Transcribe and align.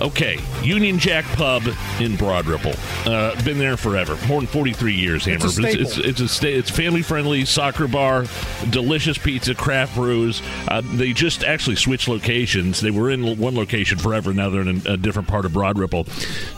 Okay, 0.00 0.38
Union 0.62 0.98
Jack 0.98 1.24
Pub 1.36 1.62
in 2.00 2.16
Broad 2.16 2.46
Ripple. 2.46 2.74
Uh, 3.06 3.40
been 3.44 3.58
there 3.58 3.76
forever, 3.76 4.18
more 4.26 4.40
than 4.40 4.48
forty-three 4.48 4.92
years. 4.92 5.24
Hammer. 5.24 5.36
It's 5.36 5.44
a 5.44 5.50
staple. 5.50 5.80
It's, 5.80 5.96
it's, 5.98 6.20
a 6.20 6.28
sta- 6.28 6.52
it's 6.52 6.70
family-friendly 6.70 7.44
soccer 7.44 7.86
bar, 7.86 8.24
delicious 8.70 9.18
pizza, 9.18 9.54
craft 9.54 9.94
brews. 9.94 10.42
Uh, 10.68 10.82
they 10.94 11.12
just 11.12 11.44
actually 11.44 11.76
switched 11.76 12.08
locations. 12.08 12.80
They 12.80 12.90
were 12.90 13.10
in 13.10 13.38
one 13.38 13.54
location 13.54 13.98
forever. 13.98 14.34
Now 14.34 14.50
they're 14.50 14.62
in 14.62 14.82
a, 14.86 14.94
a 14.94 14.96
different 14.96 15.28
part 15.28 15.44
of 15.44 15.52
Broad 15.52 15.78
Ripple. 15.78 16.04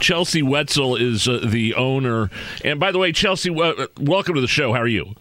Chelsey 0.00 0.42
Wetzel 0.42 0.96
is 0.96 1.28
uh, 1.28 1.40
the 1.44 1.74
owner. 1.74 2.30
And 2.64 2.80
by 2.80 2.90
the 2.90 2.98
way, 2.98 3.12
Chelsey, 3.12 3.50
uh, 3.50 3.86
welcome 4.00 4.34
to 4.34 4.40
the 4.40 4.48
show. 4.48 4.72
How 4.72 4.80
are 4.80 4.88
you? 4.88 5.14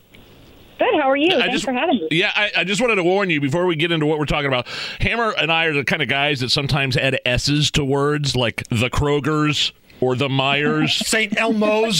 Good. 0.77 0.93
How 1.01 1.09
are 1.09 1.15
you? 1.15 1.29
I 1.35 1.39
Thanks 1.41 1.53
just- 1.53 1.65
for 1.65 1.73
having 1.73 1.95
me. 1.97 2.07
Yeah, 2.11 2.31
I, 2.35 2.51
I 2.57 2.63
just 2.63 2.81
wanted 2.81 2.95
to 2.95 3.03
warn 3.03 3.29
you 3.29 3.39
before 3.41 3.65
we 3.65 3.75
get 3.75 3.91
into 3.91 4.05
what 4.05 4.19
we're 4.19 4.25
talking 4.25 4.47
about. 4.47 4.67
Hammer 4.99 5.33
and 5.37 5.51
I 5.51 5.65
are 5.65 5.73
the 5.73 5.83
kind 5.85 6.01
of 6.01 6.07
guys 6.07 6.39
that 6.41 6.49
sometimes 6.49 6.97
add 6.97 7.19
S's 7.25 7.71
to 7.71 7.85
words 7.85 8.35
like 8.35 8.63
the 8.69 8.89
Krogers 8.89 9.71
or 10.05 10.15
the 10.15 10.27
Meijers. 10.27 10.89
St. 11.05 11.37
Elmo's. 11.39 11.99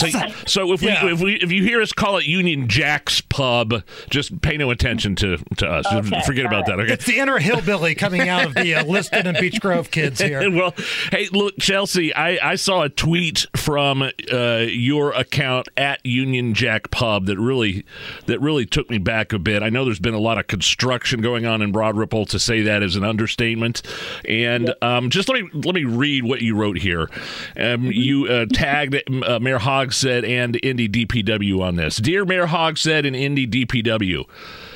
so 0.52 0.72
if 0.74 0.82
we 0.82 0.88
Yeah. 0.88 1.12
if 1.12 1.20
we 1.22 1.36
if 1.36 1.52
you 1.52 1.64
hear 1.64 1.82
us 1.82 1.92
call 1.92 2.18
it 2.18 2.26
Union 2.26 2.68
Jack's 2.68 3.22
Pub, 3.22 3.84
just 4.10 4.42
pay 4.42 4.58
no 4.58 4.70
attention 4.72 5.16
to 5.18 5.38
to 5.58 5.68
us. 5.68 5.86
Okay, 5.92 6.22
Forget 6.26 6.46
about 6.46 6.62
it. 6.62 6.66
that. 6.68 6.80
Okay. 6.82 6.94
It's 6.94 7.06
the 7.06 7.18
inner 7.20 7.38
hillbilly 7.40 7.96
coming 7.96 8.30
out 8.30 8.46
of 8.46 8.54
the 8.56 8.76
uh, 8.76 8.84
Liston 8.86 9.28
and 9.28 9.38
Beech 9.38 9.60
Grove 9.60 9.92
kids 9.92 10.22
here. 10.22 10.50
well, 10.56 10.74
hey, 11.12 11.28
look, 11.32 11.58
Chelsey, 11.60 12.14
I, 12.14 12.52
I 12.52 12.56
saw 12.56 12.84
a 12.84 12.90
tweet 12.90 13.46
from 13.56 14.04
uh, 14.32 14.66
your 14.70 15.12
account 15.14 15.68
at 15.78 16.06
Union 16.06 16.54
Jack 16.54 16.92
Pub 16.92 17.26
that 17.26 17.38
really 17.40 17.86
that 18.28 18.40
really 18.40 18.66
took 18.66 18.90
me 18.90 18.98
back 18.98 19.34
a 19.34 19.40
bit. 19.40 19.64
I 19.64 19.70
know 19.70 19.86
there's 19.86 20.00
been 20.00 20.14
a 20.14 20.20
lot 20.20 20.38
of 20.38 20.48
construction 20.48 21.22
going 21.22 21.46
on 21.46 21.62
in 21.62 21.72
Broad 21.72 21.98
Ripple. 21.98 22.26
To 22.28 22.40
say 22.40 22.62
that 22.64 22.84
is 22.84 22.96
an 22.96 23.04
understatement. 23.04 23.82
And 24.28 24.74
um, 24.82 25.10
just 25.10 25.30
let 25.30 25.42
me 25.42 25.50
let 25.54 25.76
me 25.76 25.84
read 25.86 26.24
what 26.24 26.42
you 26.42 26.56
wrote 26.56 26.78
here. 26.78 27.10
Um, 27.58 27.92
you 27.96 28.28
uh, 28.28 28.46
tagged 28.52 28.96
uh, 28.96 29.40
Mayor 29.40 29.60
Hogsett 29.60 30.28
and 30.28 30.60
Indy 30.64 30.90
DPW 30.90 31.62
on 31.62 31.76
this. 31.76 31.98
Dear 31.98 32.26
Mayor 32.26 32.48
Hogsett 32.48 33.06
and 33.06 33.16
Indy 33.16 33.48
DPW. 33.48 34.26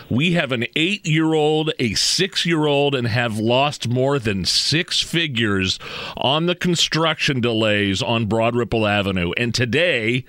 We 0.10 0.34
have 0.34 0.52
an 0.52 0.66
eight 0.76 1.06
year 1.06 1.34
old, 1.36 1.72
a 1.78 1.94
six 1.94 2.44
year 2.46 2.66
old, 2.66 2.96
and 2.96 3.08
have 3.08 3.38
lost 3.38 3.88
more 3.88 4.18
than 4.18 4.44
six 4.44 5.02
figures 5.04 5.78
on 6.18 6.48
the 6.48 6.56
construction 6.56 7.42
delays 7.42 8.02
on 8.02 8.26
Broad 8.26 8.56
Ripple 8.56 8.88
Avenue. 8.88 9.32
And 9.38 9.54
today, 9.54 10.26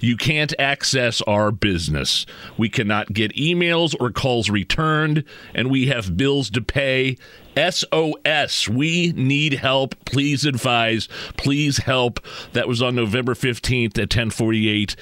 you 0.00 0.16
can't 0.16 0.52
access 0.58 1.22
our 1.22 1.50
business. 1.50 2.26
We 2.56 2.68
cannot 2.68 3.12
get 3.12 3.34
emails 3.34 3.94
or 3.98 4.10
calls 4.10 4.50
returned, 4.50 5.24
and 5.54 5.70
we 5.70 5.86
have 5.86 6.16
bills 6.16 6.50
to 6.50 6.60
pay. 6.60 7.16
SOS. 7.56 8.68
We 8.68 9.12
need 9.16 9.54
help. 9.54 9.96
Please 10.04 10.44
advise. 10.44 11.08
Please 11.36 11.78
help. 11.78 12.20
That 12.52 12.68
was 12.68 12.80
on 12.80 12.94
November 12.94 13.34
15th 13.34 13.98
at 13.98 14.08
10:48 14.08 14.94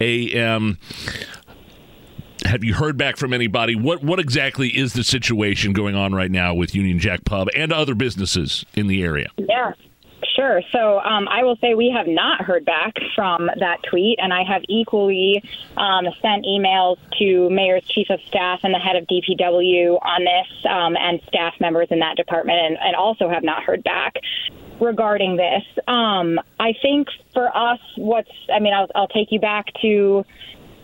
a.m 0.00 0.78
have 2.44 2.62
you 2.62 2.74
heard 2.74 2.96
back 2.96 3.16
from 3.16 3.32
anybody? 3.32 3.74
What 3.74 4.02
what 4.02 4.18
exactly 4.18 4.68
is 4.68 4.92
the 4.92 5.04
situation 5.04 5.72
going 5.72 5.94
on 5.94 6.14
right 6.14 6.30
now 6.30 6.54
with 6.54 6.74
Union 6.74 6.98
Jack 6.98 7.24
Pub 7.24 7.48
and 7.54 7.72
other 7.72 7.94
businesses 7.94 8.64
in 8.74 8.86
the 8.86 9.02
area? 9.02 9.28
Yeah. 9.36 9.72
Sure. 10.34 10.62
So 10.72 10.98
um, 11.00 11.28
I 11.28 11.44
will 11.44 11.56
say 11.56 11.74
we 11.74 11.90
have 11.94 12.06
not 12.06 12.40
heard 12.42 12.64
back 12.64 12.94
from 13.14 13.50
that 13.58 13.82
tweet, 13.88 14.18
and 14.20 14.32
I 14.32 14.44
have 14.44 14.62
equally 14.68 15.42
um, 15.76 16.06
sent 16.22 16.44
emails 16.44 16.96
to 17.18 17.50
Mayor's 17.50 17.84
Chief 17.84 18.08
of 18.10 18.20
Staff 18.26 18.60
and 18.62 18.74
the 18.74 18.78
head 18.78 18.96
of 18.96 19.06
DPW 19.06 19.98
on 20.02 20.24
this, 20.24 20.66
um, 20.70 20.96
and 20.96 21.20
staff 21.28 21.54
members 21.60 21.88
in 21.90 21.98
that 21.98 22.16
department, 22.16 22.58
and, 22.58 22.78
and 22.80 22.96
also 22.96 23.28
have 23.28 23.44
not 23.44 23.62
heard 23.62 23.84
back 23.84 24.16
regarding 24.80 25.36
this. 25.36 25.62
Um, 25.86 26.40
I 26.58 26.74
think 26.80 27.08
for 27.32 27.54
us, 27.54 27.80
what's 27.96 28.30
I 28.52 28.58
mean, 28.58 28.72
I'll, 28.74 28.88
I'll 28.94 29.08
take 29.08 29.32
you 29.32 29.40
back 29.40 29.66
to, 29.82 30.24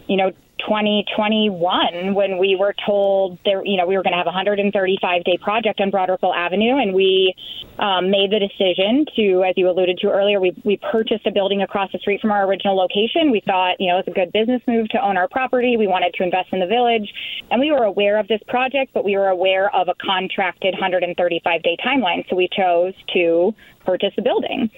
you 0.08 0.16
know, 0.16 0.32
2021 0.66 2.14
when 2.14 2.38
we 2.38 2.56
were 2.58 2.74
told 2.86 3.38
there, 3.44 3.64
you 3.64 3.76
know, 3.76 3.86
we 3.86 3.96
were 3.96 4.02
going 4.02 4.12
to 4.12 4.18
have 4.18 4.26
a 4.26 4.34
135 4.34 5.24
day 5.24 5.38
project 5.40 5.80
on 5.80 5.90
Broad 5.90 6.08
Ripple 6.08 6.34
Avenue, 6.34 6.78
and 6.78 6.94
we 6.94 7.34
um, 7.78 8.10
made 8.10 8.30
the 8.30 8.38
decision 8.38 9.06
to, 9.16 9.44
as 9.44 9.54
you 9.56 9.68
alluded 9.68 9.98
to 9.98 10.08
earlier, 10.08 10.40
we 10.40 10.52
we 10.64 10.78
purchased 10.90 11.26
a 11.26 11.30
building 11.30 11.62
across 11.62 11.90
the 11.92 11.98
street 11.98 12.20
from 12.20 12.30
our 12.30 12.46
original 12.46 12.76
location. 12.76 13.30
We 13.30 13.42
thought, 13.44 13.76
you 13.80 13.88
know, 13.88 13.98
it's 13.98 14.08
a 14.08 14.12
good 14.12 14.32
business 14.32 14.62
move 14.66 14.88
to 14.90 15.04
own 15.04 15.16
our 15.16 15.28
property. 15.28 15.76
We 15.76 15.86
wanted 15.86 16.14
to 16.14 16.22
invest 16.22 16.48
in 16.52 16.60
the 16.60 16.66
village, 16.66 17.12
and 17.50 17.60
we 17.60 17.70
were 17.72 17.84
aware 17.84 18.18
of 18.18 18.28
this 18.28 18.40
project, 18.48 18.92
but 18.94 19.04
we 19.04 19.16
were 19.16 19.28
aware 19.28 19.74
of 19.74 19.88
a 19.88 19.94
contracted 20.04 20.74
135 20.74 21.62
day 21.62 21.76
timeline, 21.84 22.28
so 22.28 22.36
we 22.36 22.48
chose 22.56 22.94
to 23.14 23.54
purchase 23.84 24.12
the 24.16 24.22
building 24.22 24.70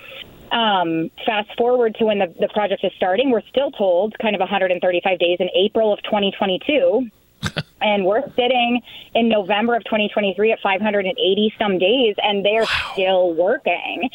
um, 0.54 1.10
fast 1.26 1.50
forward 1.58 1.96
to 1.96 2.04
when 2.04 2.20
the, 2.20 2.32
the 2.38 2.48
project 2.48 2.84
is 2.84 2.92
starting, 2.96 3.30
we're 3.30 3.42
still 3.50 3.72
told 3.72 4.16
kind 4.20 4.34
of 4.34 4.40
135 4.40 5.18
days 5.18 5.38
in 5.40 5.48
April 5.54 5.92
of 5.92 6.02
2022. 6.04 7.10
and 7.82 8.06
we're 8.06 8.22
sitting 8.34 8.80
in 9.14 9.28
November 9.28 9.74
of 9.74 9.84
2023 9.84 10.52
at 10.52 10.60
580 10.60 11.54
some 11.58 11.78
days, 11.78 12.14
and 12.22 12.44
they're 12.44 12.66
still 12.92 13.34
working. 13.34 14.08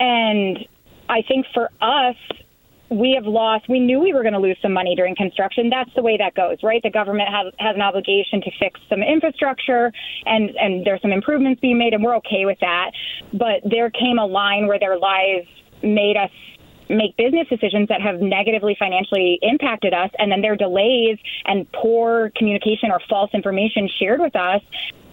And 0.00 0.66
I 1.08 1.22
think 1.22 1.46
for 1.52 1.68
us, 1.80 2.16
we 2.88 3.12
have 3.14 3.26
lost. 3.26 3.68
We 3.68 3.80
knew 3.80 4.00
we 4.00 4.12
were 4.12 4.22
going 4.22 4.34
to 4.34 4.38
lose 4.38 4.56
some 4.62 4.72
money 4.72 4.94
during 4.94 5.16
construction. 5.16 5.68
That's 5.68 5.92
the 5.94 6.02
way 6.02 6.16
that 6.18 6.34
goes, 6.34 6.58
right? 6.62 6.82
The 6.82 6.90
government 6.90 7.28
has 7.28 7.52
has 7.58 7.74
an 7.74 7.82
obligation 7.82 8.40
to 8.42 8.50
fix 8.58 8.80
some 8.88 9.02
infrastructure, 9.02 9.92
and 10.26 10.50
and 10.56 10.84
there's 10.84 11.02
some 11.02 11.12
improvements 11.12 11.60
being 11.60 11.78
made, 11.78 11.94
and 11.94 12.04
we're 12.04 12.16
okay 12.16 12.44
with 12.44 12.58
that. 12.60 12.92
But 13.32 13.62
there 13.68 13.90
came 13.90 14.18
a 14.18 14.26
line 14.26 14.66
where 14.66 14.78
their 14.78 14.98
lives 14.98 15.48
made 15.82 16.16
us 16.16 16.30
make 16.88 17.16
business 17.16 17.48
decisions 17.48 17.88
that 17.88 18.00
have 18.02 18.20
negatively 18.20 18.76
financially 18.78 19.38
impacted 19.42 19.94
us, 19.94 20.10
and 20.18 20.30
then 20.30 20.42
their 20.42 20.56
delays 20.56 21.18
and 21.46 21.70
poor 21.72 22.30
communication 22.36 22.90
or 22.90 23.00
false 23.08 23.30
information 23.32 23.88
shared 23.98 24.20
with 24.20 24.36
us 24.36 24.62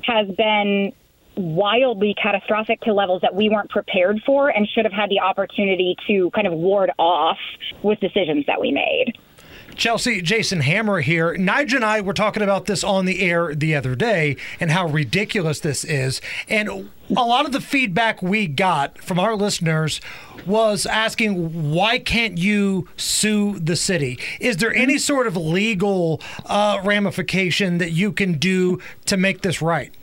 has 0.04 0.28
been 0.36 0.92
wildly 1.36 2.14
catastrophic 2.22 2.82
to 2.82 2.94
levels 2.94 3.22
that 3.22 3.34
we 3.34 3.50
weren't 3.50 3.70
prepared 3.70 4.22
for 4.26 4.50
and 4.50 4.68
should 4.68 4.84
have 4.84 4.94
had 4.94 5.10
the 5.10 5.20
opportunity 5.20 5.96
to 6.06 6.30
kind 6.32 6.48
of 6.48 6.54
ward 6.54 6.92
off 7.00 7.38
with 7.82 8.00
decisions 8.00 8.46
that 8.48 8.60
we 8.60 8.72
made. 8.72 9.18
Chelsey, 9.76 10.22
Jason 10.22 10.62
Hammer 10.62 11.02
here. 11.02 11.36
Nigel 11.38 11.78
and 11.78 11.86
I 11.86 12.02
were 12.02 12.14
talking 12.14 12.44
about 12.44 12.66
this 12.66 12.84
on 12.84 13.06
the 13.06 13.22
air 13.22 13.56
the 13.56 13.76
other 13.76 13.96
day 13.96 14.36
and 14.60 14.72
how 14.72 14.88
ridiculous 14.88 15.60
this 15.60 15.84
is. 15.84 16.22
And 16.48 16.90
a 17.10 17.26
lot 17.26 17.46
of 17.46 17.52
the 17.52 17.62
feedback 17.62 18.22
we 18.22 18.48
got 18.48 19.00
from 19.00 19.20
our 19.20 19.36
listeners 19.36 20.02
was 20.46 20.86
asking, 20.86 21.72
why 21.72 22.00
can't 22.00 22.38
you 22.38 22.88
sue 22.98 23.60
the 23.60 23.76
city? 23.76 24.20
Is 24.40 24.58
there 24.58 24.74
any 24.74 24.98
sort 24.98 25.28
of 25.28 25.36
legal 25.38 26.22
uh, 26.46 26.82
ramification 26.84 27.78
that 27.80 27.92
you 27.92 28.12
can 28.12 28.34
do 28.34 28.80
to 29.06 29.18
make 29.18 29.42
this 29.42 29.62
right? 29.62 29.94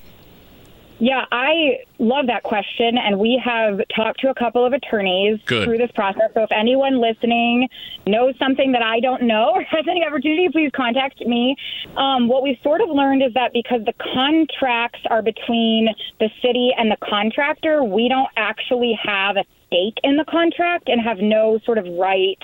Yeah, 0.99 1.25
I 1.31 1.85
love 1.99 2.27
that 2.29 2.43
question. 2.43 2.97
And 2.97 3.19
we 3.19 3.41
have 3.45 3.81
talked 3.95 4.21
to 4.21 4.31
a 4.31 4.35
couple 4.35 4.65
of 4.65 4.73
attorneys 4.73 5.39
Good. 5.45 5.65
through 5.65 5.79
this 5.79 5.91
process. 5.93 6.31
So 6.35 6.43
if 6.43 6.53
anyone 6.53 7.01
listening 7.01 7.69
knows 8.07 8.35
something 8.39 8.73
that 8.73 8.83
I 8.83 9.01
don't 9.01 9.23
know 9.23 9.51
or 9.55 9.63
has 9.63 9.85
any 9.89 10.05
opportunity, 10.05 10.49
please 10.51 10.71
contact 10.75 11.21
me. 11.21 11.57
Um, 11.97 12.29
what 12.29 12.43
we've 12.43 12.59
sort 12.63 12.81
of 12.81 12.89
learned 12.89 13.23
is 13.23 13.35
that 13.35 13.53
because 13.53 13.85
the 13.85 13.95
contracts 14.15 15.01
are 15.11 15.23
between 15.23 15.89
the 16.19 16.31
city 16.43 16.71
and 16.77 16.91
the 16.91 16.97
contractor, 17.03 17.85
we 17.85 18.09
don't 18.09 18.31
actually 18.37 18.99
have 19.03 19.37
a 19.37 19.45
stake 19.67 19.99
in 20.03 20.17
the 20.17 20.25
contract 20.25 20.89
and 20.89 21.01
have 21.01 21.19
no 21.19 21.59
sort 21.65 21.79
of 21.79 21.87
right 21.99 22.39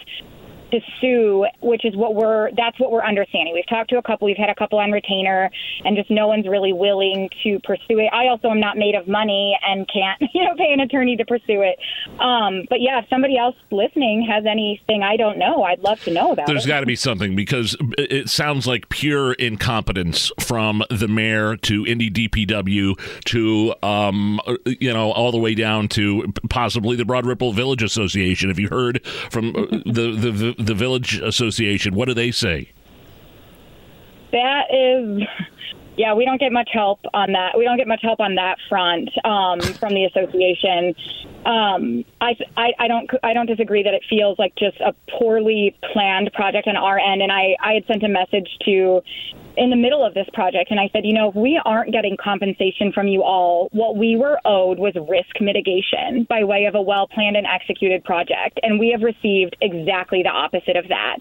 to 0.72 0.80
sue, 1.00 1.46
which 1.60 1.84
is 1.84 1.94
what 1.96 2.14
we're 2.14 2.50
that's 2.56 2.78
what 2.80 2.90
we're 2.90 3.04
understanding. 3.04 3.54
We've 3.54 3.68
talked 3.68 3.90
to 3.90 3.98
a 3.98 4.02
couple, 4.02 4.26
we've 4.26 4.36
had 4.36 4.50
a 4.50 4.54
couple 4.54 4.78
on 4.78 4.90
retainer, 4.90 5.50
and 5.84 5.96
just 5.96 6.10
no 6.10 6.26
one's 6.26 6.48
really 6.48 6.72
willing 6.72 7.28
to 7.44 7.60
pursue 7.60 7.98
it. 8.00 8.10
I 8.12 8.28
also 8.28 8.48
am 8.48 8.60
not 8.60 8.76
made 8.76 8.94
of 8.94 9.06
money 9.06 9.56
and 9.66 9.88
can't, 9.92 10.20
you 10.34 10.44
know, 10.44 10.54
pay 10.56 10.72
an 10.72 10.80
attorney 10.80 11.16
to 11.16 11.24
pursue 11.24 11.62
it. 11.62 11.78
Um, 12.20 12.66
but 12.68 12.80
yeah, 12.80 13.00
if 13.00 13.08
somebody 13.08 13.36
else 13.38 13.56
listening 13.70 14.26
has 14.28 14.44
anything 14.46 15.02
I 15.02 15.16
don't 15.16 15.38
know, 15.38 15.62
I'd 15.62 15.80
love 15.80 16.02
to 16.04 16.12
know 16.12 16.32
about 16.32 16.46
There's 16.46 16.64
it. 16.64 16.68
got 16.68 16.80
to 16.80 16.86
be 16.86 16.96
something 16.96 17.36
because 17.36 17.76
it 17.98 18.28
sounds 18.28 18.66
like 18.66 18.88
pure 18.88 19.32
incompetence 19.34 20.32
from 20.40 20.82
the 20.90 21.08
mayor 21.08 21.56
to 21.58 21.86
Indy 21.86 22.10
DPW 22.10 22.98
to 23.26 23.74
um, 23.82 24.40
you 24.64 24.92
know 24.92 25.12
all 25.12 25.32
the 25.32 25.38
way 25.38 25.54
down 25.54 25.88
to 25.88 26.32
possibly 26.48 26.96
the 26.96 27.04
Broad 27.04 27.26
Ripple 27.26 27.52
Village 27.52 27.82
Association. 27.82 28.48
Have 28.48 28.58
you 28.58 28.68
heard 28.68 29.04
from 29.30 29.54
uh, 29.54 29.66
the 29.84 30.54
the 30.56 30.61
the 30.66 30.74
Village 30.74 31.18
Association? 31.20 31.94
What 31.94 32.08
do 32.08 32.14
they 32.14 32.30
say? 32.30 32.72
that 34.32 34.64
is 34.72 35.22
yeah 35.96 36.14
we 36.14 36.24
don't 36.24 36.40
get 36.40 36.52
much 36.52 36.70
help 36.72 37.00
on 37.14 37.32
that 37.32 37.56
we 37.56 37.64
don't 37.64 37.76
get 37.76 37.86
much 37.86 38.00
help 38.02 38.18
on 38.18 38.34
that 38.34 38.56
front 38.68 39.08
um, 39.24 39.60
from 39.60 39.94
the 39.94 40.04
association 40.04 40.94
um, 41.44 42.04
I, 42.20 42.36
I, 42.56 42.72
I 42.78 42.88
don't 42.88 43.10
I 43.22 43.34
don't 43.34 43.46
disagree 43.46 43.82
that 43.82 43.94
it 43.94 44.02
feels 44.08 44.38
like 44.38 44.54
just 44.56 44.80
a 44.80 44.94
poorly 45.18 45.76
planned 45.92 46.32
project 46.32 46.66
on 46.66 46.76
our 46.76 46.98
end 46.98 47.22
and 47.22 47.30
I, 47.30 47.56
I 47.60 47.74
had 47.74 47.86
sent 47.86 48.02
a 48.02 48.08
message 48.08 48.48
to 48.64 49.02
in 49.56 49.70
the 49.70 49.76
middle 49.76 50.04
of 50.04 50.14
this 50.14 50.26
project 50.32 50.70
and 50.70 50.80
I 50.80 50.88
said 50.92 51.04
you 51.04 51.12
know 51.12 51.28
if 51.28 51.34
we 51.34 51.60
aren't 51.64 51.92
getting 51.92 52.16
compensation 52.16 52.92
from 52.92 53.08
you 53.08 53.22
all 53.22 53.68
what 53.72 53.96
we 53.96 54.16
were 54.16 54.38
owed 54.44 54.78
was 54.78 54.94
risk 55.08 55.40
mitigation 55.40 56.24
by 56.28 56.44
way 56.44 56.64
of 56.64 56.74
a 56.74 56.82
well 56.82 57.06
planned 57.06 57.36
and 57.36 57.46
executed 57.46 58.04
project 58.04 58.58
and 58.62 58.78
we 58.78 58.90
have 58.90 59.02
received 59.02 59.56
exactly 59.60 60.22
the 60.22 60.30
opposite 60.30 60.76
of 60.76 60.88
that 60.88 61.18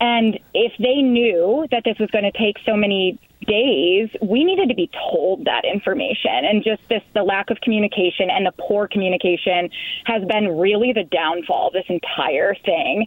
and 0.00 0.38
if 0.52 0.72
they 0.78 1.02
knew 1.02 1.66
that 1.70 1.82
this 1.84 1.98
was 1.98 2.10
going 2.10 2.24
to 2.24 2.36
take 2.36 2.56
so 2.66 2.76
many 2.76 3.18
days, 3.46 4.08
we 4.22 4.44
needed 4.44 4.68
to 4.68 4.74
be 4.74 4.90
told 5.10 5.44
that 5.44 5.64
information. 5.64 6.44
And 6.44 6.64
just 6.64 6.82
this, 6.88 7.02
the 7.14 7.22
lack 7.22 7.50
of 7.50 7.60
communication 7.60 8.30
and 8.30 8.46
the 8.46 8.52
poor 8.58 8.88
communication 8.88 9.70
has 10.04 10.24
been 10.24 10.58
really 10.58 10.92
the 10.92 11.04
downfall 11.04 11.68
of 11.68 11.72
this 11.72 11.84
entire 11.88 12.54
thing. 12.64 13.06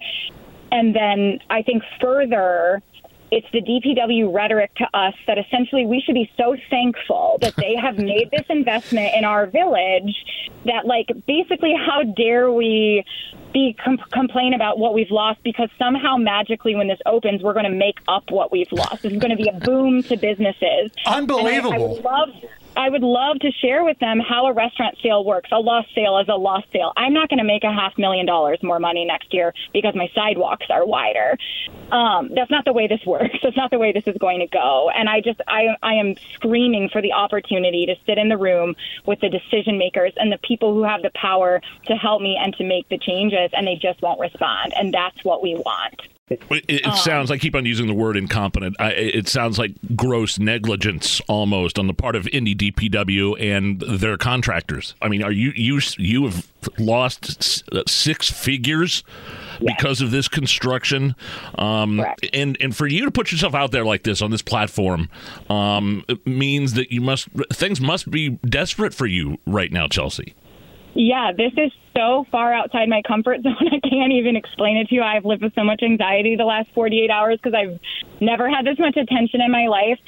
And 0.71 0.95
then 0.95 1.39
I 1.49 1.61
think 1.61 1.83
further, 2.01 2.81
it's 3.31 3.47
the 3.51 3.61
DPW 3.61 4.33
rhetoric 4.33 4.73
to 4.75 4.85
us 4.93 5.13
that 5.27 5.37
essentially 5.37 5.85
we 5.85 6.01
should 6.01 6.15
be 6.15 6.31
so 6.37 6.55
thankful 6.69 7.37
that 7.41 7.55
they 7.55 7.75
have 7.81 7.97
made 7.97 8.29
this 8.31 8.45
investment 8.49 9.13
in 9.15 9.25
our 9.25 9.45
village 9.45 10.15
that, 10.65 10.85
like, 10.85 11.07
basically, 11.27 11.73
how 11.73 12.03
dare 12.03 12.51
we 12.51 13.03
be 13.53 13.75
com- 13.83 13.97
complain 14.11 14.53
about 14.53 14.77
what 14.77 14.93
we've 14.93 15.11
lost 15.11 15.41
because 15.43 15.69
somehow 15.79 16.17
magically 16.17 16.75
when 16.75 16.87
this 16.87 16.99
opens 17.05 17.41
we're 17.41 17.53
going 17.53 17.65
to 17.65 17.71
make 17.71 17.97
up 18.07 18.29
what 18.29 18.51
we've 18.51 18.71
lost. 18.71 19.03
This 19.03 19.13
is 19.13 19.19
going 19.19 19.35
to 19.35 19.41
be 19.41 19.49
a 19.49 19.59
boom 19.59 20.03
to 20.03 20.17
businesses. 20.17 20.91
Unbelievable. 21.05 22.01
I, 22.05 22.09
I 22.09 22.17
love 22.17 22.29
I 22.77 22.89
would 22.89 23.01
love 23.01 23.39
to 23.39 23.51
share 23.51 23.83
with 23.83 23.97
them 23.97 24.19
how 24.19 24.45
a 24.45 24.53
restaurant 24.53 24.97
sale 25.01 25.25
works. 25.25 25.49
A 25.51 25.57
lost 25.57 25.89
sale 25.95 26.19
is 26.19 26.27
a 26.29 26.35
lost 26.35 26.67
sale. 26.71 26.93
I'm 26.95 27.13
not 27.13 27.27
going 27.27 27.39
to 27.39 27.43
make 27.43 27.63
a 27.63 27.73
half 27.73 27.97
million 27.97 28.27
dollars 28.27 28.59
more 28.61 28.79
money 28.79 29.03
next 29.03 29.33
year 29.33 29.51
because 29.73 29.95
my 29.95 30.07
sidewalks 30.13 30.67
are 30.69 30.85
wider. 30.85 31.37
Um, 31.91 32.29
that's 32.35 32.51
not 32.51 32.65
the 32.65 32.73
way 32.73 32.87
this 32.87 33.01
works. 33.05 33.35
That's 33.41 33.57
not 33.57 33.71
the 33.71 33.79
way 33.79 33.93
this 33.93 34.03
is 34.05 34.15
going 34.19 34.39
to 34.41 34.47
go. 34.47 34.91
And 34.93 35.09
I 35.09 35.21
just, 35.21 35.41
I, 35.47 35.75
I 35.81 35.95
am 35.95 36.15
screaming 36.35 36.89
for 36.89 37.01
the 37.01 37.13
opportunity 37.13 37.87
to 37.87 37.95
sit 38.05 38.19
in 38.19 38.29
the 38.29 38.37
room 38.37 38.75
with 39.07 39.19
the 39.21 39.29
decision 39.29 39.79
makers 39.79 40.13
and 40.17 40.31
the 40.31 40.37
people 40.37 40.73
who 40.73 40.83
have 40.83 41.01
the 41.01 41.11
power 41.15 41.61
to 41.85 41.95
help 41.95 42.21
me 42.21 42.37
and 42.39 42.53
to 42.57 42.63
make 42.63 42.87
the 42.89 42.99
changes, 42.99 43.49
and 43.53 43.65
they 43.65 43.75
just 43.75 44.03
won't 44.03 44.19
respond. 44.19 44.73
And 44.75 44.93
that's 44.93 45.23
what 45.23 45.41
we 45.41 45.55
want. 45.55 46.16
It, 46.29 46.65
it 46.67 46.85
um, 46.85 46.97
sounds. 46.97 47.31
I 47.31 47.37
keep 47.37 47.55
on 47.55 47.65
using 47.65 47.87
the 47.87 47.93
word 47.93 48.17
incompetent. 48.17 48.75
I, 48.79 48.91
it 48.91 49.29
sounds 49.29 49.57
like 49.57 49.71
gross 49.95 50.37
negligence 50.37 51.21
almost 51.29 51.79
on 51.79 51.87
the 51.87 51.93
part 51.93 52.17
of 52.17 52.27
Indy 52.27 52.53
DPW 52.53 53.39
and 53.39 53.79
their 53.79 54.17
contractors. 54.17 54.93
I 55.01 55.07
mean, 55.07 55.23
are 55.23 55.31
you 55.31 55.53
you 55.55 55.79
you 55.97 56.25
have 56.25 56.45
lost 56.77 57.63
uh, 57.71 57.83
six 57.87 58.29
figures 58.29 59.05
yes. 59.61 59.75
because 59.77 60.01
of 60.01 60.11
this 60.11 60.27
construction? 60.27 61.15
Um, 61.57 62.05
and 62.33 62.57
and 62.59 62.75
for 62.75 62.87
you 62.87 63.05
to 63.05 63.11
put 63.11 63.31
yourself 63.31 63.55
out 63.55 63.71
there 63.71 63.85
like 63.85 64.03
this 64.03 64.21
on 64.21 64.29
this 64.29 64.41
platform 64.41 65.09
um, 65.49 66.03
means 66.25 66.73
that 66.73 66.91
you 66.91 66.99
must 66.99 67.29
things 67.53 67.79
must 67.79 68.11
be 68.11 68.31
desperate 68.45 68.93
for 68.93 69.05
you 69.05 69.37
right 69.45 69.71
now, 69.71 69.87
Chelsey. 69.87 70.33
Yeah, 70.93 71.31
this 71.35 71.53
is 71.57 71.71
so 71.95 72.25
far 72.31 72.53
outside 72.53 72.89
my 72.89 73.01
comfort 73.07 73.41
zone. 73.43 73.55
I 73.59 73.79
can't 73.87 74.13
even 74.13 74.35
explain 74.35 74.77
it 74.77 74.89
to 74.89 74.95
you. 74.95 75.03
I've 75.03 75.25
lived 75.25 75.43
with 75.43 75.53
so 75.55 75.63
much 75.63 75.81
anxiety 75.83 76.35
the 76.35 76.45
last 76.45 76.69
48 76.73 77.09
hours 77.09 77.39
because 77.41 77.53
I've 77.53 77.79
never 78.21 78.49
had 78.49 78.65
this 78.65 78.79
much 78.79 78.97
attention 78.97 79.41
in 79.41 79.51
my 79.51 79.67
life. 79.67 79.99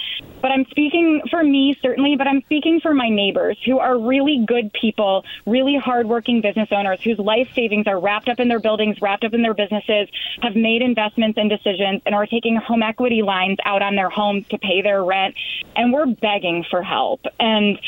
But 0.41 0.51
I'm 0.51 0.65
speaking 0.69 1.21
for 1.29 1.43
me, 1.43 1.77
certainly, 1.81 2.15
but 2.15 2.27
I'm 2.27 2.41
speaking 2.43 2.79
for 2.79 2.93
my 2.93 3.09
neighbors 3.09 3.57
who 3.65 3.79
are 3.79 3.99
really 3.99 4.43
good 4.47 4.71
people, 4.73 5.25
really 5.45 5.77
hardworking 5.77 6.41
business 6.41 6.69
owners 6.71 7.01
whose 7.03 7.19
life 7.19 7.49
savings 7.53 7.87
are 7.87 7.99
wrapped 7.99 8.29
up 8.29 8.39
in 8.39 8.47
their 8.47 8.59
buildings, 8.59 9.01
wrapped 9.01 9.25
up 9.25 9.33
in 9.33 9.41
their 9.41 9.53
businesses, 9.53 10.07
have 10.41 10.55
made 10.55 10.81
investments 10.81 11.37
and 11.37 11.49
decisions, 11.49 12.01
and 12.05 12.15
are 12.15 12.25
taking 12.25 12.55
home 12.55 12.83
equity 12.83 13.21
lines 13.21 13.57
out 13.65 13.81
on 13.81 13.95
their 13.95 14.09
homes 14.09 14.47
to 14.49 14.57
pay 14.57 14.81
their 14.81 15.03
rent. 15.03 15.35
And 15.75 15.91
we're 15.91 16.07
begging 16.07 16.65
for 16.69 16.81
help. 16.81 17.21
And 17.39 17.79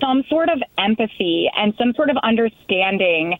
some 0.00 0.24
sort 0.28 0.48
of 0.48 0.62
empathy 0.78 1.50
and 1.54 1.74
some 1.78 1.92
sort 1.94 2.10
of 2.10 2.16
understanding 2.22 3.36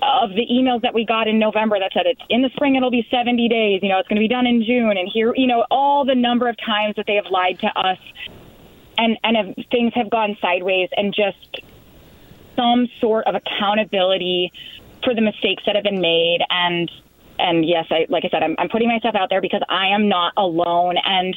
of 0.00 0.30
the 0.30 0.46
emails 0.50 0.82
that 0.82 0.94
we 0.94 1.04
got 1.04 1.26
in 1.26 1.38
November 1.38 1.78
that 1.78 1.92
said 1.92 2.06
it's 2.06 2.20
in 2.28 2.42
the 2.42 2.50
spring 2.50 2.76
it'll 2.76 2.90
be 2.90 3.06
70 3.10 3.48
days, 3.48 3.80
you 3.82 3.88
know, 3.88 3.98
it's 3.98 4.08
going 4.08 4.16
to 4.16 4.22
be 4.22 4.28
done 4.28 4.46
in 4.46 4.62
June 4.64 4.96
and 4.96 5.08
here, 5.12 5.34
you 5.34 5.46
know, 5.46 5.66
all 5.70 6.04
the 6.04 6.14
number 6.14 6.48
of 6.48 6.56
times 6.64 6.94
that 6.96 7.06
they 7.06 7.16
have 7.16 7.26
lied 7.30 7.58
to 7.60 7.66
us 7.66 7.98
and 8.96 9.18
and 9.24 9.36
have, 9.36 9.54
things 9.70 9.92
have 9.94 10.10
gone 10.10 10.36
sideways 10.40 10.88
and 10.96 11.14
just 11.14 11.62
some 12.56 12.88
sort 13.00 13.26
of 13.26 13.34
accountability 13.34 14.52
for 15.04 15.14
the 15.14 15.20
mistakes 15.20 15.62
that 15.66 15.76
have 15.76 15.84
been 15.84 16.00
made. 16.00 16.40
And 16.50 16.90
and 17.38 17.66
yes, 17.66 17.86
I 17.90 18.06
like 18.08 18.24
I 18.24 18.28
said, 18.28 18.42
I'm, 18.42 18.56
I'm 18.58 18.68
putting 18.68 18.88
myself 18.88 19.14
out 19.14 19.30
there 19.30 19.40
because 19.40 19.62
I 19.68 19.88
am 19.88 20.08
not 20.08 20.32
alone. 20.36 20.96
And 21.04 21.36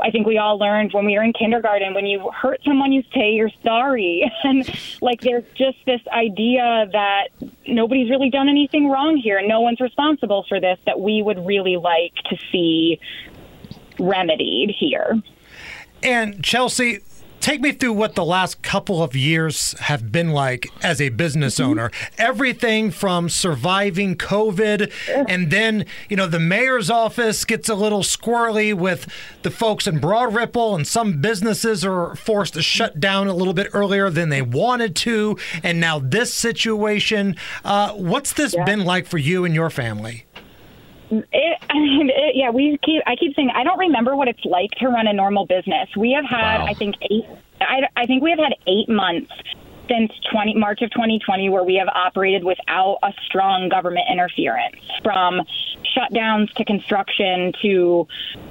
I 0.00 0.10
think 0.10 0.26
we 0.26 0.38
all 0.38 0.58
learned 0.58 0.92
when 0.92 1.04
we 1.04 1.16
were 1.16 1.22
in 1.22 1.32
kindergarten 1.32 1.94
when 1.94 2.06
you 2.06 2.30
hurt 2.30 2.60
someone, 2.64 2.92
you 2.92 3.02
say 3.14 3.32
you're 3.32 3.50
sorry. 3.62 4.30
And 4.44 4.68
like 5.00 5.22
there's 5.22 5.44
just 5.56 5.78
this 5.86 6.00
idea 6.12 6.88
that 6.92 7.28
nobody's 7.66 8.10
really 8.10 8.30
done 8.30 8.48
anything 8.48 8.88
wrong 8.88 9.16
here 9.16 9.38
and 9.38 9.48
no 9.48 9.60
one's 9.60 9.80
responsible 9.80 10.44
for 10.48 10.60
this 10.60 10.78
that 10.86 11.00
we 11.00 11.22
would 11.22 11.44
really 11.44 11.76
like 11.76 12.14
to 12.30 12.36
see 12.52 13.00
remedied 13.98 14.70
here. 14.78 15.20
And 16.02 16.44
Chelsey, 16.44 17.00
take 17.46 17.60
me 17.60 17.70
through 17.70 17.92
what 17.92 18.16
the 18.16 18.24
last 18.24 18.60
couple 18.62 19.00
of 19.00 19.14
years 19.14 19.78
have 19.78 20.10
been 20.10 20.30
like 20.30 20.66
as 20.82 21.00
a 21.00 21.10
business 21.10 21.60
mm-hmm. 21.60 21.70
owner. 21.70 21.90
Everything 22.18 22.90
from 22.90 23.28
surviving 23.28 24.16
COVID, 24.16 24.92
and 25.28 25.48
then, 25.52 25.86
you 26.08 26.16
know, 26.16 26.26
the 26.26 26.40
mayor's 26.40 26.90
office 26.90 27.44
gets 27.44 27.68
a 27.68 27.76
little 27.76 28.02
squirrely 28.02 28.74
with 28.74 29.06
the 29.42 29.50
folks 29.52 29.86
in 29.86 30.00
Broad 30.00 30.34
Ripple, 30.34 30.74
and 30.74 30.84
some 30.88 31.20
businesses 31.20 31.84
are 31.84 32.16
forced 32.16 32.54
to 32.54 32.62
shut 32.62 32.98
down 32.98 33.28
a 33.28 33.34
little 33.34 33.54
bit 33.54 33.68
earlier 33.72 34.10
than 34.10 34.28
they 34.28 34.42
wanted 34.42 34.96
to. 34.96 35.38
And 35.62 35.78
now 35.78 36.00
this 36.00 36.34
situation. 36.34 37.36
Uh, 37.64 37.92
what's 37.92 38.32
this 38.32 38.54
yeah. 38.54 38.64
been 38.64 38.84
like 38.84 39.06
for 39.06 39.18
you 39.18 39.44
and 39.44 39.54
your 39.54 39.70
family? 39.70 40.25
It, 41.10 41.58
I 41.70 41.74
mean, 41.74 42.10
it, 42.10 42.36
yeah, 42.36 42.50
we 42.50 42.78
keep. 42.82 43.02
I 43.06 43.16
keep 43.16 43.34
saying 43.34 43.50
I 43.54 43.64
don't 43.64 43.78
remember 43.78 44.16
what 44.16 44.28
it's 44.28 44.44
like 44.44 44.70
to 44.78 44.88
run 44.88 45.06
a 45.06 45.12
normal 45.12 45.46
business. 45.46 45.88
We 45.96 46.12
have 46.12 46.24
had, 46.24 46.58
wow. 46.58 46.66
I 46.66 46.74
think, 46.74 46.96
eight. 47.02 47.26
I, 47.60 47.88
I 47.96 48.06
think 48.06 48.22
we 48.22 48.30
have 48.30 48.38
had 48.38 48.54
eight 48.66 48.88
months 48.88 49.32
since 49.88 50.10
20 50.32 50.54
March 50.56 50.82
of 50.82 50.90
2020 50.90 51.48
where 51.50 51.62
we 51.62 51.76
have 51.76 51.88
operated 51.88 52.44
without 52.44 52.98
a 53.02 53.12
strong 53.24 53.68
government 53.68 54.06
interference 54.10 54.76
from 55.02 55.42
shutdowns 55.96 56.52
to 56.54 56.64
construction 56.64 57.52
to 57.62 58.06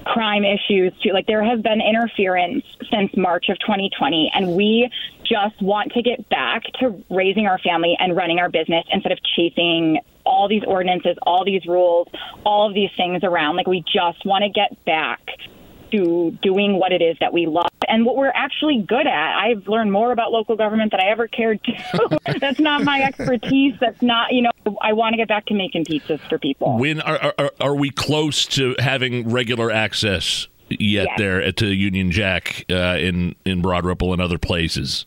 crime 0.06 0.44
issues 0.46 0.94
to 1.01 1.13
like 1.13 1.27
there 1.27 1.44
has 1.44 1.62
been 1.62 1.82
interference 1.82 2.63
since 2.89 3.15
March 3.18 3.50
of 3.50 3.60
2020 3.60 4.32
and 4.34 4.56
we 4.56 4.89
just 5.24 5.62
want 5.62 5.91
to 5.91 6.01
get 6.01 6.27
back 6.30 6.63
to 6.80 7.03
raising 7.10 7.48
our 7.48 7.60
family 7.60 7.98
and 8.00 8.15
running 8.15 8.39
our 8.39 8.50
business 8.50 8.86
instead 8.91 9.12
of 9.12 9.20
chasing 9.36 10.00
all 10.25 10.48
these 10.48 10.63
ordinances, 10.65 11.17
all 11.24 11.46
these 11.46 11.65
rules, 11.65 12.08
all 12.46 12.67
of 12.67 12.74
these 12.74 12.91
things 12.98 13.24
around. 13.24 13.55
Like 13.55 13.67
we 13.67 13.82
just 13.82 14.25
want 14.25 14.44
to 14.44 14.50
get 14.50 14.84
back 14.86 15.22
to 15.91 16.38
doing 16.41 16.79
what 16.79 16.91
it 16.91 17.01
is 17.01 17.17
that 17.20 17.32
we 17.32 17.46
love 17.46 17.67
and 17.88 18.05
what 18.05 18.15
we're 18.15 18.32
actually 18.34 18.84
good 18.88 19.08
at. 19.08 19.38
I've 19.38 19.67
learned 19.67 19.91
more 19.91 20.12
about 20.12 20.32
local 20.32 20.55
government 20.55 20.91
than 20.91 21.00
I 21.00 21.10
ever 21.10 21.27
cared 21.27 21.63
to. 21.63 22.20
That's 22.39 22.60
not 22.60 22.84
my 22.84 23.01
expertise. 23.01 23.75
That's 23.79 24.01
not, 24.01 24.32
you 24.32 24.41
know, 24.41 24.51
I 24.82 24.94
want 24.94 25.13
to 25.13 25.17
get 25.17 25.27
back 25.27 25.46
to 25.48 25.53
making 25.53 25.86
pizzas 25.86 26.20
for 26.27 26.38
people. 26.38 26.77
When 26.77 27.01
are, 27.01 27.34
are, 27.38 27.51
are 27.60 27.75
we 27.75 27.91
close 27.91 28.46
to 28.48 28.75
having 28.79 29.29
regular 29.29 29.72
access 29.72 30.48
yet 30.70 31.08
yes. 31.10 31.17
there 31.17 31.41
at 31.41 31.62
Union 31.62 32.12
Jack 32.12 32.65
uh, 32.70 32.98
in 32.98 33.36
in 33.46 33.62
Broad 33.62 33.86
Ripple 33.86 34.13
and 34.13 34.22
other 34.22 34.38
places? 34.38 35.05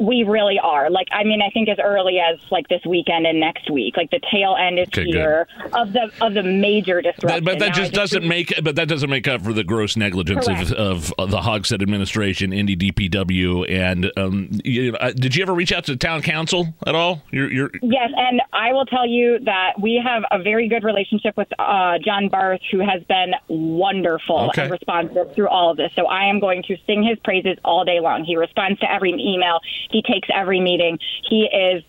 We 0.00 0.24
really 0.24 0.58
are. 0.58 0.90
Like, 0.90 1.08
I 1.12 1.24
mean, 1.24 1.42
I 1.42 1.50
think 1.50 1.68
as 1.68 1.78
early 1.78 2.18
as 2.18 2.38
like 2.50 2.68
this 2.68 2.80
weekend 2.86 3.26
and 3.26 3.38
next 3.38 3.70
week, 3.70 3.96
like 3.96 4.10
the 4.10 4.20
tail 4.32 4.56
end 4.58 4.78
is 4.78 4.88
okay, 4.88 5.04
here 5.04 5.46
good. 5.62 5.72
of 5.74 5.92
the 5.92 6.10
of 6.20 6.34
the 6.34 6.42
major 6.42 7.02
disruption. 7.02 7.44
But, 7.44 7.44
but 7.44 7.58
that 7.58 7.68
now 7.68 7.74
just 7.74 7.92
doesn't 7.92 8.26
make. 8.26 8.52
But 8.62 8.76
that 8.76 8.88
doesn't 8.88 9.10
make 9.10 9.28
up 9.28 9.42
for 9.42 9.52
the 9.52 9.64
gross 9.64 9.96
negligence 9.96 10.48
of, 10.48 10.72
of, 10.72 11.12
of, 11.18 11.30
the 11.30 11.40
Hogsett 11.40 11.82
administration, 11.82 12.52
Indy 12.52 12.76
DPW, 12.76 13.70
and 13.70 14.10
um, 14.16 14.48
you 14.64 14.92
know, 14.92 14.98
uh, 14.98 15.12
did 15.12 15.36
you 15.36 15.42
ever 15.42 15.54
reach 15.54 15.72
out 15.72 15.84
to 15.84 15.92
the 15.92 15.98
town 15.98 16.22
council 16.22 16.74
at 16.86 16.94
all? 16.94 17.22
You're, 17.30 17.50
you're... 17.52 17.70
Yes, 17.82 18.10
and 18.16 18.40
I 18.52 18.72
will 18.72 18.86
tell 18.86 19.06
you 19.06 19.38
that 19.44 19.80
we 19.80 20.02
have 20.04 20.24
a 20.30 20.42
very 20.42 20.68
good 20.68 20.84
relationship 20.84 21.36
with 21.36 21.48
uh, 21.58 21.98
John 22.04 22.28
Barth, 22.28 22.60
who 22.70 22.80
has 22.80 23.02
been 23.04 23.32
wonderful 23.48 24.48
okay. 24.48 24.62
and 24.62 24.70
responsive 24.70 25.34
through 25.34 25.48
all 25.48 25.70
of 25.70 25.76
this. 25.76 25.92
So 25.94 26.06
I 26.06 26.28
am 26.28 26.40
going 26.40 26.62
to 26.64 26.76
sing 26.86 27.02
his 27.02 27.18
praises 27.20 27.58
all 27.64 27.84
day 27.84 28.00
long. 28.00 28.24
He 28.24 28.36
responds 28.36 28.80
to 28.80 28.90
every 28.90 29.10
email. 29.10 29.60
He 29.90 30.02
takes 30.02 30.28
every 30.32 30.60
meeting. 30.60 30.98
He 31.28 31.44
is 31.44 31.82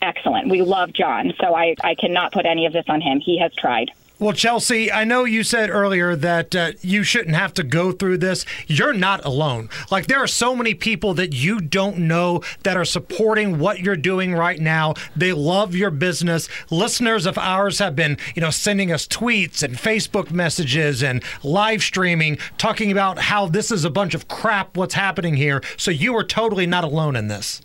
excellent. 0.00 0.48
We 0.48 0.62
love 0.62 0.92
John, 0.92 1.34
so 1.40 1.54
I, 1.54 1.74
I 1.82 1.94
cannot 1.94 2.32
put 2.32 2.46
any 2.46 2.66
of 2.66 2.72
this 2.72 2.84
on 2.88 3.00
him. 3.00 3.20
He 3.20 3.38
has 3.40 3.52
tried. 3.54 3.90
Well, 4.18 4.32
Chelsey, 4.32 4.90
I 4.90 5.04
know 5.04 5.24
you 5.24 5.44
said 5.44 5.68
earlier 5.68 6.16
that 6.16 6.56
uh, 6.56 6.72
you 6.80 7.02
shouldn't 7.02 7.36
have 7.36 7.52
to 7.52 7.62
go 7.62 7.92
through 7.92 8.16
this. 8.16 8.46
You're 8.66 8.94
not 8.94 9.22
alone. 9.26 9.68
Like, 9.90 10.06
there 10.06 10.20
are 10.20 10.26
so 10.26 10.56
many 10.56 10.72
people 10.72 11.12
that 11.14 11.34
you 11.34 11.60
don't 11.60 11.98
know 11.98 12.40
that 12.62 12.78
are 12.78 12.86
supporting 12.86 13.58
what 13.58 13.80
you're 13.80 13.94
doing 13.94 14.32
right 14.32 14.58
now. 14.58 14.94
They 15.14 15.34
love 15.34 15.74
your 15.74 15.90
business. 15.90 16.48
Listeners 16.70 17.26
of 17.26 17.36
ours 17.36 17.78
have 17.78 17.94
been, 17.94 18.16
you 18.34 18.40
know, 18.40 18.48
sending 18.48 18.90
us 18.90 19.06
tweets 19.06 19.62
and 19.62 19.74
Facebook 19.74 20.30
messages 20.30 21.02
and 21.02 21.22
live 21.42 21.82
streaming 21.82 22.38
talking 22.56 22.90
about 22.90 23.18
how 23.18 23.46
this 23.46 23.70
is 23.70 23.84
a 23.84 23.90
bunch 23.90 24.14
of 24.14 24.28
crap 24.28 24.78
what's 24.78 24.94
happening 24.94 25.34
here. 25.34 25.62
So 25.76 25.90
you 25.90 26.16
are 26.16 26.24
totally 26.24 26.64
not 26.64 26.84
alone 26.84 27.16
in 27.16 27.28
this. 27.28 27.60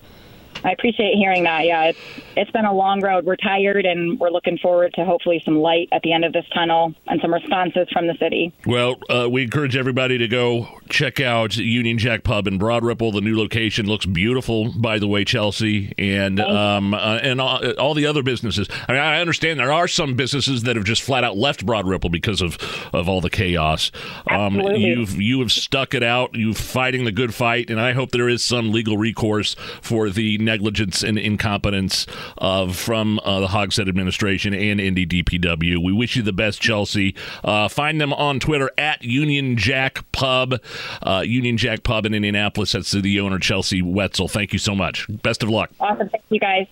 I 0.64 0.72
appreciate 0.72 1.16
hearing 1.16 1.44
that. 1.44 1.66
Yeah, 1.66 1.86
it's 1.86 2.00
it's 2.36 2.52
been 2.52 2.66
a 2.66 2.74
long 2.74 3.02
road. 3.02 3.26
We're 3.26 3.36
tired, 3.36 3.86
and 3.86 4.20
we're 4.20 4.30
looking 4.30 4.58
forward 4.58 4.94
to 4.96 5.06
hopefully 5.06 5.42
some 5.44 5.58
light 5.58 5.90
at 5.92 6.02
the 6.04 6.14
end 6.14 6.26
of 6.26 6.34
this 6.34 6.46
tunnel 6.54 6.94
and 7.08 7.20
some 7.22 7.34
responses 7.34 7.88
from 7.92 8.08
the 8.08 8.16
city. 8.20 8.54
Well, 8.66 8.98
uh, 9.10 9.30
we 9.30 9.44
encourage 9.44 9.76
everybody 9.76 10.18
to 10.18 10.28
go 10.28 10.80
check 10.90 11.20
out 11.20 11.58
Union 11.58 11.98
Jack 11.98 12.24
Pub 12.24 12.48
in 12.48 12.58
Broad 12.58 12.84
Ripple. 12.84 13.12
The 13.12 13.22
new 13.22 13.38
location 13.38 13.88
looks 13.88 14.06
beautiful, 14.06 14.72
by 14.74 15.00
the 15.00 15.08
way, 15.08 15.24
Chelsey, 15.24 15.94
and 15.98 16.40
um, 16.40 16.94
uh, 16.94 17.20
and 17.22 17.42
all, 17.42 17.72
all, 17.80 17.94
the 17.94 18.06
other 18.06 18.24
businesses. 18.24 18.68
I, 18.88 18.94
mean, 18.94 19.02
I 19.02 19.20
understand 19.20 19.60
there 19.60 19.72
are 19.72 19.88
some 19.88 20.16
businesses 20.16 20.64
that 20.64 20.76
have 20.76 20.86
just 20.86 21.02
flat 21.02 21.24
out 21.24 21.38
left 21.38 21.66
Broad 21.66 21.88
Ripple 21.88 22.10
because 22.10 22.42
of 22.42 22.58
of 22.94 23.10
all 23.10 23.22
the 23.22 23.30
chaos. 23.30 23.92
Um, 24.30 24.60
you've 24.60 25.20
you 25.20 25.40
have 25.40 25.52
stuck 25.52 25.94
it 25.94 26.04
out. 26.04 26.36
You're 26.36 26.54
fighting 26.54 27.06
the 27.06 27.12
good 27.12 27.34
fight, 27.34 27.70
and 27.70 27.80
I 27.80 27.94
hope 27.94 28.12
there 28.12 28.30
is 28.30 28.44
some 28.44 28.72
legal 28.72 28.98
recourse 28.98 29.56
for 29.82 30.10
the 30.10 30.38
negligence 30.52 31.02
and 31.02 31.18
incompetence 31.18 32.06
of 32.38 32.76
from 32.76 33.20
uh, 33.24 33.40
the 33.40 33.48
Hogsett 33.48 33.88
administration 33.88 34.54
and 34.54 34.82
Indy 34.82 35.06
DPW. 35.06 35.84
We 35.84 35.94
wish 35.94 36.18
you 36.18 36.24
the 36.24 36.34
best, 36.34 36.62
Chelsey. 36.62 37.16
Uh, 37.44 37.70
find 37.70 38.02
them 38.02 38.12
on 38.12 38.40
Twitter 38.42 38.70
at 38.78 39.02
Union 39.02 39.56
Jack 39.56 40.04
Pub, 40.12 40.56
uh, 41.04 41.24
Union 41.26 41.56
Jack 41.58 41.84
Pub 41.84 42.06
in 42.06 42.14
Indianapolis. 42.14 42.74
That's 42.74 42.92
the 42.92 43.20
owner, 43.22 43.40
Chelsey 43.40 43.82
Wetzel. 43.82 44.28
Thank 44.28 44.52
you 44.52 44.60
so 44.60 44.76
much. 44.76 45.08
Best 45.24 45.42
of 45.42 45.50
luck. 45.50 45.72
Awesome. 45.80 46.10
Thank 46.10 46.24
you, 46.30 46.40
guys. 46.40 46.68